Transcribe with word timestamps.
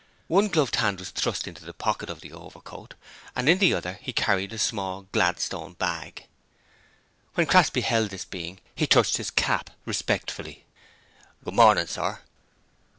One 0.25 0.47
gloved 0.47 0.77
hand 0.77 0.97
was 0.97 1.11
thrust 1.11 1.47
into 1.47 1.63
the 1.63 1.75
pocket 1.75 2.09
of 2.09 2.21
the 2.21 2.33
overcoat 2.33 2.95
and 3.35 3.47
in 3.47 3.59
the 3.59 3.75
other 3.75 3.99
he 4.01 4.11
carried 4.11 4.51
a 4.51 4.57
small 4.57 5.03
Gladstone 5.11 5.73
bag. 5.73 6.25
When 7.35 7.45
Crass 7.45 7.69
beheld 7.69 8.09
this 8.09 8.25
being, 8.25 8.61
he 8.73 8.87
touched 8.87 9.17
his 9.17 9.29
cap 9.29 9.69
respectfully. 9.85 10.65
'Good 11.45 11.53
morning, 11.53 11.85
sir!' 11.85 12.19